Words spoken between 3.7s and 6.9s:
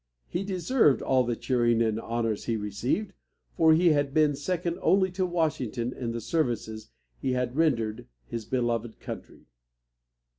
he had been second only to Washington in the services